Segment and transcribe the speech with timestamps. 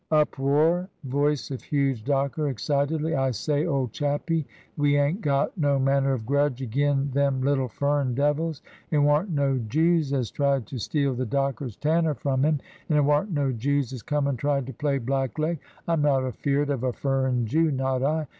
[0.09, 4.47] [Uproar: voice of huge docker, excitedly, "I say, old chappie!
[4.75, 8.63] We ain't got no manner of grudge ag'in them little furrin devils.
[8.89, 13.03] It warn't no Jews as tried to steal the Docker's Tanner from him; and it
[13.03, 15.59] warn't no Jews as come and tried to play Blackleg.
[15.87, 18.25] I'm not afeard of a furrin Jew— not I.